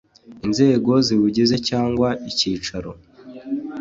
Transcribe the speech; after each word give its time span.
inzego 0.45 0.91
ziwugize 1.05 1.55
cyangwa 1.67 2.07
icyicaro 2.29 2.91